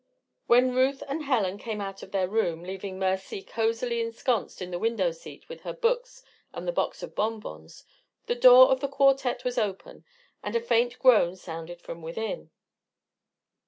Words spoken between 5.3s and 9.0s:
with her books and the box of bonbons, the door of the